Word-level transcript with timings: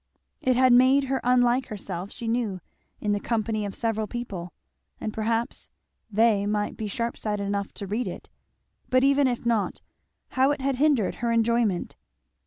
It 0.41 0.55
had 0.55 0.73
made 0.73 1.03
her 1.03 1.21
unlike 1.23 1.67
herself, 1.67 2.11
she 2.11 2.27
knew, 2.27 2.59
in 2.99 3.11
the 3.11 3.19
company 3.19 3.65
of 3.67 3.75
several 3.75 4.07
people. 4.07 4.51
And 4.99 5.13
perhaps 5.13 5.69
they 6.09 6.47
might 6.47 6.75
be 6.75 6.87
sharp 6.87 7.19
sighted 7.19 7.45
enough 7.45 7.71
to 7.73 7.85
read 7.85 8.07
it! 8.07 8.27
but 8.89 9.03
even 9.03 9.27
if 9.27 9.45
not, 9.45 9.81
how 10.29 10.49
it 10.49 10.59
had 10.59 10.77
hindered 10.77 11.13
her 11.21 11.31
enjoyment. 11.31 11.97